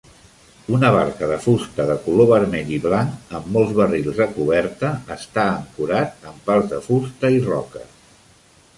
[0.75, 5.47] Una barca de fusta de color vermell i blanc amb molts barrils a coberta està
[5.53, 7.99] ancorat amb pals de fusta i roques.